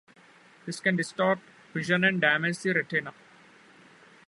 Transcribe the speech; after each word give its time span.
This 0.65 0.79
can 0.79 0.95
distort 0.95 1.37
vision 1.75 2.03
and 2.03 2.19
damage 2.19 2.57
the 2.57 2.73
retina. 2.73 3.13